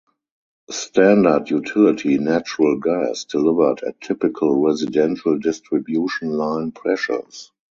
Standard 0.71 1.51
utility 1.51 2.17
natural 2.17 2.77
gas 2.79 3.23
delivered 3.25 3.83
at 3.83 4.01
typical 4.01 4.59
residential 4.59 5.37
distribution 5.37 6.29
line 6.31 6.71
pressures. 6.71 7.51